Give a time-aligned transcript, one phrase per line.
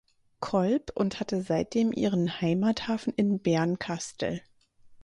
[0.39, 4.41] Kolb und hatte seitdem ihren Heimathafen in Bernkastel.